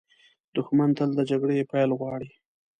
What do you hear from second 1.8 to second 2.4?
غواړي